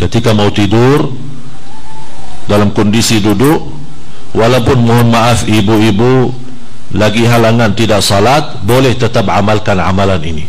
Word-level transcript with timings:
ketika 0.00 0.32
mau 0.32 0.48
tidur 0.52 1.12
dalam 2.46 2.74
kondisi 2.74 3.22
duduk 3.22 3.70
walaupun 4.36 4.78
mohon 4.82 5.08
maaf 5.12 5.44
ibu-ibu 5.46 6.32
lagi 6.92 7.24
halangan 7.24 7.72
tidak 7.72 8.04
salat 8.04 8.60
boleh 8.64 8.92
tetap 8.92 9.24
amalkan 9.32 9.80
amalan 9.80 10.20
ini. 10.20 10.44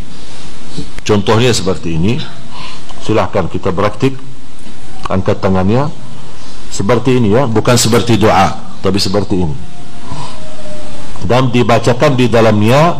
Contohnya 1.03 1.51
seperti 1.55 1.95
ini. 1.95 2.19
Silahkan 3.03 3.47
kita 3.51 3.71
praktik 3.71 4.15
angkat 5.07 5.39
tangannya. 5.39 5.91
Seperti 6.73 7.21
ini 7.21 7.37
ya 7.37 7.45
bukan 7.45 7.77
seperti 7.77 8.17
doa 8.17 8.57
tapi 8.81 8.99
seperti 8.99 9.35
ini. 9.39 9.55
Dan 11.23 11.53
dibacakan 11.53 12.19
di 12.19 12.27
dalamnya 12.27 12.99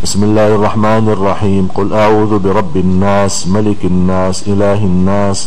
بسم 0.00 0.20
الله 0.24 0.48
الرحمن 0.60 1.08
الرحيم 1.08 1.64
قل 1.74 1.88
أعوذ 1.92 2.38
برب 2.38 2.74
الناس 2.76 3.48
ملك 3.48 3.80
الناس 3.84 4.44
إله 4.44 4.80
الناس 4.84 5.38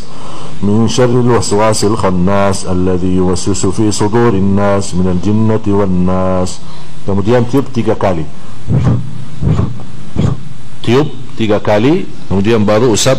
من 0.65 0.89
شر 0.89 1.13
الوسواس 1.13 1.85
الخناس 1.85 2.65
الذي 2.65 3.21
يوسوس 3.21 3.65
في 3.77 3.87
صدور 3.93 4.33
الناس 4.33 4.97
من 4.97 5.07
الجنة 5.13 5.65
والناس 5.69 6.49
kemudian 7.05 7.45
tiup 7.47 7.69
tiga 7.71 7.93
kali 7.93 8.25
tiup 10.81 11.07
tiga 11.37 11.61
kali 11.61 12.09
kemudian 12.27 12.65
baru 12.65 12.91
usap 12.93 13.17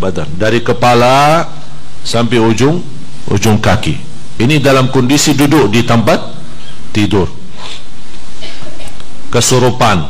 badan 0.00 0.26
dari 0.34 0.60
kepala 0.60 1.46
sampai 2.02 2.42
ujung 2.42 2.82
ujung 3.30 3.56
kaki 3.62 3.96
ini 4.42 4.58
dalam 4.58 4.90
kondisi 4.90 5.32
duduk 5.38 5.70
di 5.70 5.86
tempat 5.86 6.20
tidur 6.90 7.37
kesurupan 9.29 10.09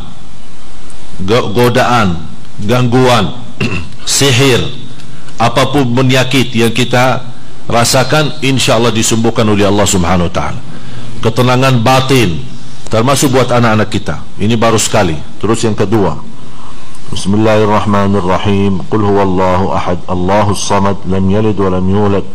godaan 1.27 2.23
gangguan 2.63 3.35
sihir 4.07 4.63
apapun 5.39 5.95
penyakit 5.95 6.51
yang 6.51 6.71
kita 6.75 7.23
rasakan 7.69 8.41
insyaallah 8.41 8.89
disembuhkan 8.89 9.45
oleh 9.45 9.69
Allah 9.69 9.85
Subhanahu 9.85 10.27
wa 10.27 10.33
taala. 10.33 10.61
Ketenangan 11.21 11.85
batin 11.85 12.41
termasuk 12.89 13.37
buat 13.37 13.47
anak-anak 13.53 13.89
kita. 13.93 14.25
Ini 14.41 14.57
baru 14.57 14.81
sekali. 14.81 15.15
Terus 15.37 15.61
yang 15.63 15.77
kedua. 15.77 16.17
Bismillahirrahmanirrahim. 17.13 18.81
Qul 18.89 19.03
huwallahu 19.05 19.69
ahad. 19.75 20.01
Allahus 20.09 20.65
samad. 20.65 20.97
Lam 21.05 21.29
yalid 21.29 21.57
wa 21.61 21.69
lam 21.69 21.85
yulad 21.85 22.25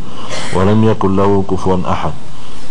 wa 0.55 0.63
lam 0.63 0.79
yakul 0.87 1.13
lahu 1.13 1.43
kufuwan 1.49 1.83
ahad. 1.83 2.15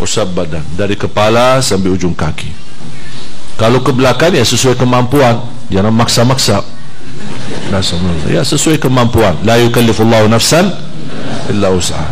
usap 0.00 0.32
badan 0.32 0.64
dari 0.74 0.96
kepala 0.96 1.60
sampai 1.60 1.92
ujung 1.92 2.16
kaki. 2.16 2.48
Kalau 3.60 3.84
ke 3.84 3.92
belakang 3.92 4.32
ya 4.32 4.40
sesuai 4.40 4.80
kemampuan. 4.80 5.44
Jangan 5.68 5.92
maksa-maksa. 5.92 6.64
Ya 8.26 8.40
sesuai 8.40 8.80
kemampuan. 8.80 9.36
La 9.44 9.60
yukallifullahu 9.60 10.26
nafsan 10.32 10.72
illa 11.52 11.68
usaha 11.68 12.08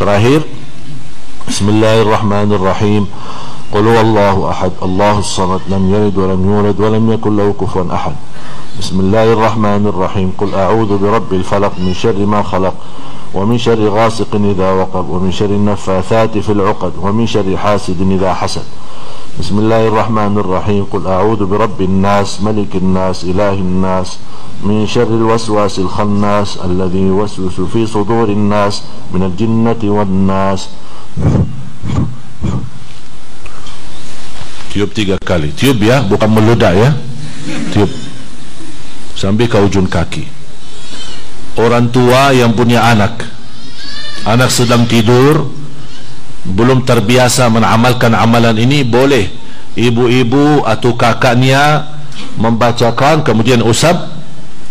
terakhir. 0.00 0.42
Bismillahirrahmanirrahim. 1.46 3.06
Qul 3.68 3.84
huwallahu 3.84 4.48
ahad. 4.48 4.72
Allahus 4.80 5.28
samad. 5.30 5.68
Lam 5.68 5.86
yalid 5.92 6.16
walam 6.16 6.40
yulad 6.40 6.76
walam 6.80 7.04
yakul 7.12 7.36
lahu 7.36 7.52
kufuwan 7.54 7.92
ahad. 7.92 8.16
Bismillahirrahmanirrahim. 8.80 10.32
Qul 10.34 10.56
a'udzu 10.56 10.96
birabbil 10.96 11.44
falaq 11.44 11.76
min 11.76 11.92
syarri 11.92 12.24
ma 12.24 12.40
khalaq. 12.40 12.74
ومن 13.36 13.58
شر 13.60 13.76
غاسق 13.76 14.32
إذا 14.32 14.68
وقب 14.70 15.04
ومن 15.12 15.28
شر 15.28 15.52
النفاثات 15.52 16.38
في 16.40 16.52
العقد 16.56 16.92
ومن 16.96 17.26
شر 17.28 17.44
حاسد 17.44 18.00
إذا 18.00 18.32
حسد. 18.32 18.64
بسم 19.36 19.68
الله 19.68 19.92
الرحمن 19.92 20.40
الرحيم. 20.40 20.88
قل 20.88 21.04
أعوذ 21.04 21.44
برب 21.44 21.76
الناس 21.76 22.40
ملك 22.40 22.80
الناس 22.80 23.28
إله 23.28 23.60
الناس 23.60 24.08
من 24.64 24.88
شر 24.88 25.12
الوسواس 25.12 25.84
الخناس 25.84 26.64
الذي 26.64 27.12
يوسوس 27.12 27.60
في 27.68 27.84
صدور 27.84 28.32
الناس 28.32 28.74
من 29.12 29.22
الجنة 29.28 29.84
والناس. 29.84 30.60
Tiga 34.76 35.16
kali. 35.16 35.52
Tiup 35.56 35.80
ya 35.80 36.04
bukan 36.04 36.28
meludak 36.36 36.72
ya. 36.76 36.92
Tiup. 37.72 37.88
Sampai 39.16 39.48
ke 39.48 39.56
ujung 39.56 39.88
kaki. 39.88 40.35
Orang 41.56 41.88
tua 41.90 42.32
yang 42.32 42.52
punya 42.52 42.84
anak. 42.84 43.24
Anak 44.26 44.52
sedang 44.52 44.84
tidur 44.86 45.48
belum 46.46 46.86
terbiasa 46.86 47.50
mengamalkan 47.50 48.14
amalan 48.14 48.54
ini 48.54 48.86
boleh 48.86 49.26
ibu-ibu 49.74 50.62
atau 50.62 50.94
kakaknya 50.94 51.90
membacakan 52.38 53.26
kemudian 53.26 53.60
usap 53.66 54.14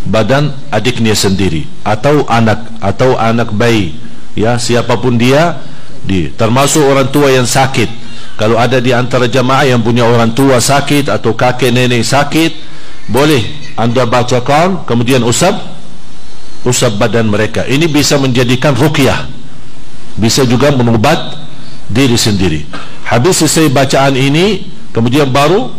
badan 0.07 0.53
adiknya 0.72 1.18
sendiri 1.18 1.68
atau 1.84 2.24
anak 2.29 2.63
atau 2.79 3.18
anak 3.18 3.51
bayi. 3.51 3.97
Ya 4.35 4.59
siapapun 4.59 5.16
dia 5.16 5.59
di 6.03 6.29
termasuk 6.31 6.84
orang 6.85 7.09
tua 7.09 7.31
yang 7.31 7.47
sakit. 7.47 8.07
Kalau 8.35 8.59
ada 8.59 8.84
di 8.84 8.91
antara 8.91 9.31
jamaah 9.31 9.63
yang 9.63 9.79
punya 9.79 10.03
orang 10.03 10.35
tua 10.35 10.59
sakit 10.59 11.07
atau 11.07 11.31
kakek 11.40 11.72
nenek 11.72 12.03
sakit 12.03 12.51
boleh 13.07 13.72
anda 13.79 14.03
bacakan 14.03 14.84
kemudian 14.84 15.24
usap 15.24 15.75
usap 16.65 16.97
badan 16.97 17.29
mereka. 17.29 17.63
Ini 17.63 17.85
bisa 17.87 18.17
menjadikan 18.17 18.73
ruqyah. 18.73 19.29
Bisa 20.17 20.43
juga 20.43 20.73
menubat 20.73 21.37
diri 21.87 22.17
sendiri. 22.17 22.65
Habis 23.05 23.45
selesai 23.45 23.69
bacaan 23.69 24.17
ini 24.17 24.65
kemudian 24.91 25.29
baru 25.29 25.69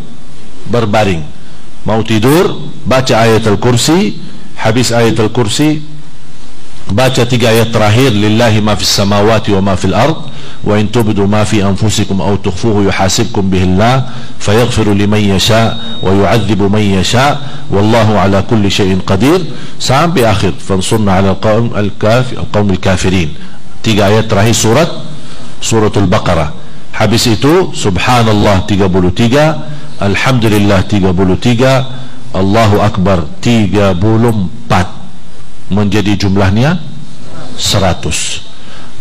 berbaring. 0.70 1.26
Mau 1.82 2.02
tidur 2.06 2.70
baca 2.86 3.26
ayat 3.26 3.46
al-kursi 3.46 4.18
habis 4.58 4.94
ayat 4.94 5.18
al-kursi 5.18 5.82
baca 6.90 7.26
tiga 7.26 7.50
ayat 7.50 7.74
terakhir 7.74 8.14
lillahi 8.14 8.62
ma 8.62 8.78
fis 8.78 8.90
samawati 8.94 9.50
wa 9.58 9.72
ma 9.72 9.74
fil 9.74 9.94
ard 9.94 10.14
وإن 10.64 10.92
تبدوا 10.92 11.26
ما 11.26 11.44
في 11.44 11.64
أنفسكم 11.64 12.20
أو 12.20 12.36
تخفوه 12.36 12.84
يحاسبكم 12.88 13.50
به 13.50 13.62
الله 13.62 14.04
فيغفر 14.38 14.94
لمن 14.94 15.18
يشاء 15.18 15.78
ويعذب 16.02 16.62
من 16.62 16.80
يشاء 16.80 17.40
والله 17.70 18.18
على 18.18 18.42
كل 18.50 18.70
شيء 18.70 18.98
قدير. 19.06 19.44
سام 19.80 20.10
بآخر. 20.10 20.52
فانصرنا 20.68 21.12
على 21.12 21.30
القوم, 21.30 21.76
الكاف 21.76 22.32
القوم 22.32 22.70
الكافرين. 22.70 23.34
تيجا 23.82 24.06
آيات 24.06 24.32
راهي 24.34 24.52
سورة؟ 24.52 24.86
سورة 25.62 25.92
البقرة. 25.96 26.52
حبسيتو 26.92 27.72
سبحان 27.74 28.28
الله 28.28 28.58
تيجا 28.58 28.86
بولو 28.86 29.08
تيجا. 29.08 29.58
الحمد 30.02 30.44
لله 30.44 30.80
تيجا 30.80 31.10
بولو 31.10 31.34
تيجا. 31.34 31.84
الله 32.34 32.86
أكبر. 32.86 33.18
تيجا 33.42 33.92
بولو 33.92 34.48
بات 34.70 34.86
من 35.70 35.90
جدي 35.90 36.14
جملة 36.14 36.50
100 36.50 36.78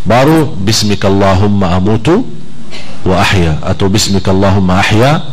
baru 0.05 0.53
bismikallahumma 0.61 1.73
amutu 1.75 2.23
wa 3.05 3.21
ahya 3.21 3.57
atau 3.65 3.89
bismikallahumma 3.89 4.79
ahya 4.79 5.25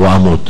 wa 0.00 0.08
amut. 0.16 0.42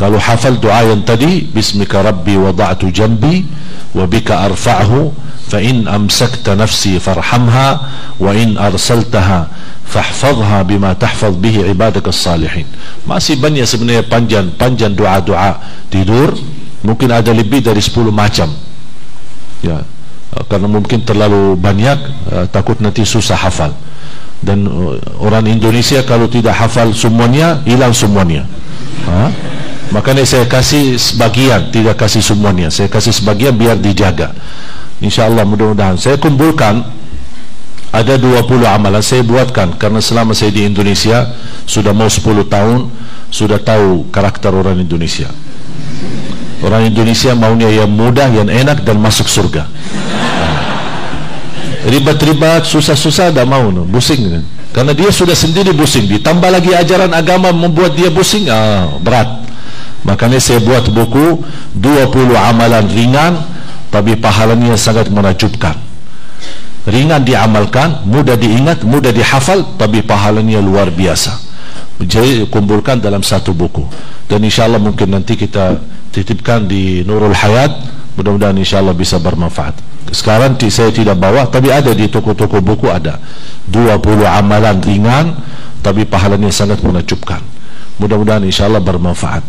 Kalau 0.00 0.16
hafal 0.16 0.56
doa 0.56 0.80
yang 0.88 1.04
tadi 1.04 1.44
bismika 1.44 2.00
rabbi 2.00 2.36
wada'tu 2.36 2.88
jambi 2.88 3.44
wa 3.92 4.08
bika 4.08 4.48
arfa'hu 4.48 5.12
fa 5.44 5.60
in 5.60 5.84
amsakta 5.84 6.56
nafsi 6.56 6.96
farhamha 6.96 7.84
wa 8.16 8.32
in 8.32 8.56
arsaltaha 8.56 9.52
fahfadha 9.84 10.64
bima 10.64 10.96
tahfaz 10.96 11.36
bihi 11.36 11.68
ibadak 11.68 12.08
salihin. 12.16 12.64
Masih 13.04 13.36
banyak 13.36 13.68
sebenarnya 13.68 14.08
panjang 14.08 14.48
panjang 14.56 14.96
doa-doa 14.96 15.60
tidur 15.92 16.32
mungkin 16.80 17.12
ada 17.12 17.36
lebih 17.36 17.60
dari 17.60 17.84
10 17.84 18.08
macam. 18.08 18.48
Ya 19.60 19.84
karena 20.50 20.66
mungkin 20.70 21.02
terlalu 21.02 21.58
banyak 21.58 21.98
uh, 22.30 22.46
takut 22.50 22.78
nanti 22.78 23.02
susah 23.02 23.34
hafal. 23.34 23.74
Dan 24.42 24.66
uh, 24.66 24.98
orang 25.18 25.46
Indonesia 25.50 26.02
kalau 26.06 26.30
tidak 26.30 26.54
hafal 26.54 26.94
semuanya 26.94 27.62
hilang 27.66 27.94
semuanya. 27.94 28.46
Ha? 29.00 29.32
makanya 29.90 30.22
saya 30.22 30.46
kasih 30.46 30.94
sebagian 30.94 31.74
tidak 31.74 31.98
kasih 31.98 32.22
semuanya. 32.22 32.70
Saya 32.70 32.86
kasih 32.86 33.10
sebagian 33.10 33.58
biar 33.58 33.74
dijaga. 33.74 34.30
Insyaallah 35.02 35.42
mudah-mudahan. 35.42 35.98
Saya 35.98 36.14
kumpulkan 36.14 36.86
ada 37.90 38.14
20 38.14 38.46
amalan 38.70 39.02
saya 39.02 39.26
buatkan. 39.26 39.74
Karena 39.82 39.98
selama 39.98 40.30
saya 40.30 40.54
di 40.54 40.62
Indonesia 40.62 41.34
sudah 41.66 41.90
mau 41.90 42.06
10 42.06 42.22
tahun 42.46 42.86
sudah 43.34 43.58
tahu 43.58 44.14
karakter 44.14 44.54
orang 44.54 44.78
Indonesia. 44.78 45.26
Orang 46.62 46.86
Indonesia 46.86 47.34
maunya 47.34 47.66
yang 47.66 47.90
mudah 47.90 48.30
yang 48.30 48.46
enak 48.46 48.86
dan 48.86 49.00
masuk 49.00 49.26
surga 49.26 49.66
ribat-ribat 51.90 52.62
susah-susah 52.62 53.34
tak 53.34 53.46
mau 53.50 53.74
no. 53.74 53.82
pusing 53.90 54.46
karena 54.70 54.94
dia 54.94 55.10
sudah 55.10 55.34
sendiri 55.34 55.74
pusing 55.74 56.06
ditambah 56.06 56.46
lagi 56.46 56.70
ajaran 56.70 57.10
agama 57.10 57.50
membuat 57.50 57.98
dia 57.98 58.14
pusing 58.14 58.46
ah, 58.46 58.94
berat 59.02 59.42
makanya 60.06 60.38
saya 60.38 60.62
buat 60.62 60.86
buku 60.86 61.42
20 61.74 62.14
amalan 62.38 62.86
ringan 62.86 63.34
tapi 63.90 64.14
pahalanya 64.14 64.78
sangat 64.78 65.10
menakjubkan 65.10 65.90
ringan 66.88 67.20
diamalkan, 67.20 68.08
mudah 68.08 68.38
diingat, 68.38 68.86
mudah 68.86 69.12
dihafal, 69.12 69.76
tapi 69.76 70.00
pahalanya 70.00 70.62
luar 70.62 70.88
biasa. 70.88 71.36
Jadi 72.00 72.48
kumpulkan 72.48 72.96
dalam 72.96 73.20
satu 73.20 73.52
buku. 73.52 73.84
Dan 74.24 74.40
insyaAllah 74.40 74.80
mungkin 74.80 75.12
nanti 75.12 75.36
kita 75.36 75.76
titipkan 76.08 76.64
di 76.64 77.04
Nurul 77.04 77.36
Hayat, 77.36 77.76
mudah-mudahan 78.18 78.56
insyaAllah 78.58 78.96
bisa 78.96 79.18
bermanfaat. 79.20 79.76
Sekarang 80.10 80.58
saya 80.58 80.90
tidak 80.90 81.18
bawa, 81.20 81.46
tapi 81.46 81.70
ada 81.70 81.94
di 81.94 82.10
toko-toko 82.10 82.58
buku 82.58 82.90
ada. 82.90 83.22
20 83.70 84.26
amalan 84.26 84.82
ringan, 84.82 85.38
tapi 85.84 86.02
pahalanya 86.02 86.50
sangat 86.50 86.82
menakjubkan. 86.82 87.38
Mudah-mudahan 88.02 88.42
insyaAllah 88.42 88.82
bermanfaat. 88.82 89.44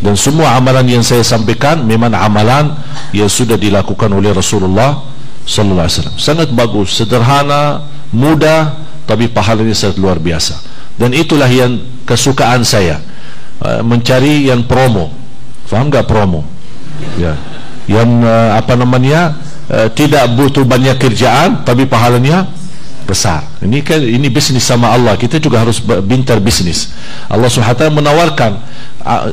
Dan 0.00 0.16
semua 0.16 0.56
amalan 0.56 0.98
yang 0.98 1.04
saya 1.04 1.22
sampaikan 1.22 1.84
memang 1.84 2.10
amalan 2.16 2.74
yang 3.14 3.28
sudah 3.28 3.60
dilakukan 3.60 4.08
oleh 4.10 4.32
Rasulullah 4.32 5.10
sallallahu 5.50 5.86
alaihi 5.86 5.96
wasallam 5.98 6.18
sangat 6.20 6.48
bagus 6.52 6.88
sederhana 6.94 7.90
mudah 8.14 8.76
tapi 9.08 9.26
pahalanya 9.26 9.74
sangat 9.74 9.98
luar 9.98 10.22
biasa 10.22 10.60
dan 11.00 11.10
itulah 11.16 11.48
yang 11.48 11.80
kesukaan 12.06 12.62
saya 12.62 13.00
uh, 13.64 13.82
mencari 13.82 14.46
yang 14.46 14.62
promo 14.62 15.10
faham 15.66 15.88
enggak 15.88 16.06
promo 16.06 16.46
ya 17.16 17.34
yang 17.90 18.22
uh, 18.22 18.54
apa 18.54 18.78
namanya 18.78 19.34
uh, 19.66 19.90
tidak 19.90 20.30
butuh 20.38 20.62
banyak 20.62 20.94
kerjaan 20.94 21.66
tapi 21.66 21.90
pahalanya 21.90 22.46
besar. 23.10 23.42
Ini 23.58 23.82
kan 23.82 23.98
ini 23.98 24.30
bisnis 24.30 24.62
sama 24.62 24.94
Allah. 24.94 25.18
Kita 25.18 25.42
juga 25.42 25.66
harus 25.66 25.82
bintar 25.82 26.38
bisnis. 26.38 26.94
Allah 27.26 27.50
SWT 27.50 27.90
menawarkan 27.90 28.62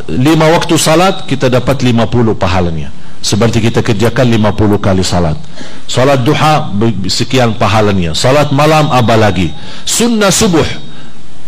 lima 0.09 0.49
waktu 0.49 0.73
salat 0.81 1.29
kita 1.29 1.53
dapat 1.53 1.85
50 1.85 2.09
pahalanya. 2.33 2.89
Seperti 3.21 3.61
kita 3.61 3.85
kerjakan 3.85 4.25
50 4.55 4.81
kali 4.81 5.03
salat. 5.05 5.37
Salat 5.85 6.25
duha 6.25 6.73
sekian 7.05 7.53
pahalanya. 7.57 8.17
Salat 8.17 8.49
malam 8.49 8.89
apa 8.89 9.13
lagi? 9.13 9.53
Sunnah 9.85 10.33
subuh. 10.33 10.65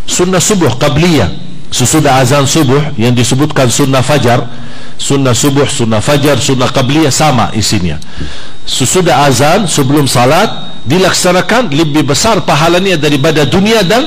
Sunnah 0.05 0.41
subuh 0.41 0.77
qabliyah. 0.77 1.29
Sesudah 1.69 2.17
azan 2.21 2.49
subuh 2.49 2.81
yang 2.97 3.13
disebutkan 3.13 3.69
sunnah 3.69 4.01
fajar 4.01 4.41
sunnah 4.99 5.31
subuh 5.31 5.65
sunnah 5.65 6.03
fajar 6.03 6.37
sunnah 6.37 6.67
qabliyah 6.69 7.09
sama 7.09 7.49
isinya. 7.55 7.97
Sesudah 8.67 9.25
azan 9.25 9.65
sebelum 9.65 10.05
salat 10.05 10.69
dilaksanakan 10.85 11.71
lebih 11.71 12.05
besar 12.05 12.43
pahalanya 12.43 12.99
daripada 12.99 13.47
dunia 13.47 13.81
dan 13.81 14.05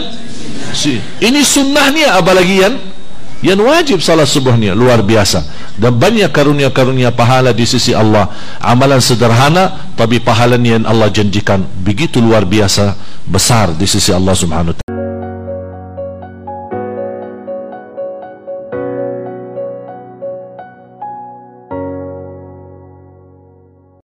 ini 1.19 1.41
sunnahnya 1.43 2.15
apa 2.21 2.33
lagi 2.37 2.63
yang 2.63 2.75
yang 3.43 3.59
wajib 3.59 3.99
salat 3.99 4.31
subuhnya. 4.31 4.77
Luar 4.77 5.03
biasa. 5.03 5.43
Dan 5.75 5.99
banyak 5.99 6.31
karunia-karunia 6.31 7.11
pahala 7.11 7.51
di 7.51 7.67
sisi 7.67 7.91
Allah. 7.91 8.31
Amalan 8.63 9.03
sederhana 9.03 9.91
tapi 9.99 10.23
pahala 10.23 10.55
yang 10.61 10.87
Allah 10.87 11.11
janjikan. 11.11 11.67
Begitu 11.83 12.23
luar 12.23 12.47
biasa 12.47 12.95
besar 13.27 13.75
di 13.75 13.89
sisi 13.89 14.15
Allah 14.15 14.37
subhanahu 14.37 14.71
wa 14.71 14.79
ta'ala 14.79 14.92